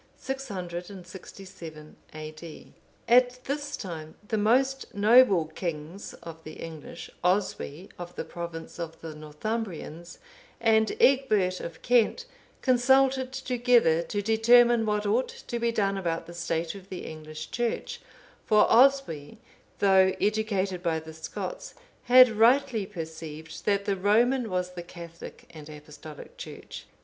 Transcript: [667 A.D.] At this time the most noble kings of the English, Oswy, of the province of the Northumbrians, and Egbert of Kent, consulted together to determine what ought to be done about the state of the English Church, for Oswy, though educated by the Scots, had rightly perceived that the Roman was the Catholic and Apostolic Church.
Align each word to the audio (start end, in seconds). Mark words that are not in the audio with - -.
[667 0.17 1.95
A.D.] 2.15 2.73
At 3.07 3.43
this 3.43 3.77
time 3.77 4.15
the 4.27 4.35
most 4.39 4.95
noble 4.95 5.45
kings 5.45 6.15
of 6.23 6.43
the 6.43 6.53
English, 6.53 7.11
Oswy, 7.23 7.87
of 7.99 8.15
the 8.15 8.25
province 8.25 8.79
of 8.79 8.99
the 9.01 9.13
Northumbrians, 9.13 10.17
and 10.59 10.95
Egbert 10.99 11.59
of 11.59 11.83
Kent, 11.83 12.25
consulted 12.63 13.31
together 13.31 14.01
to 14.01 14.23
determine 14.23 14.87
what 14.87 15.05
ought 15.05 15.29
to 15.45 15.59
be 15.59 15.71
done 15.71 15.99
about 15.99 16.25
the 16.25 16.33
state 16.33 16.73
of 16.73 16.89
the 16.89 17.05
English 17.05 17.51
Church, 17.51 18.01
for 18.47 18.65
Oswy, 18.71 19.37
though 19.77 20.15
educated 20.19 20.81
by 20.81 20.99
the 20.99 21.13
Scots, 21.13 21.75
had 22.05 22.27
rightly 22.31 22.87
perceived 22.87 23.65
that 23.65 23.85
the 23.85 23.95
Roman 23.95 24.49
was 24.49 24.71
the 24.71 24.81
Catholic 24.81 25.45
and 25.51 25.69
Apostolic 25.69 26.37
Church. 26.37 26.87